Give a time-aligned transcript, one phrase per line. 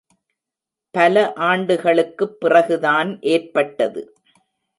[0.93, 1.33] பல
[1.33, 4.15] ஆண்டுகளுக்குப் பிறகுதான் ஏற்பட்டது.